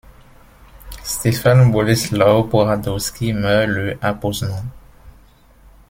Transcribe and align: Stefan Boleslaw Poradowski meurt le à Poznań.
Stefan 1.03 1.71
Boleslaw 1.71 2.49
Poradowski 2.49 3.33
meurt 3.33 3.67
le 3.67 3.99
à 4.01 4.13
Poznań. 4.15 4.67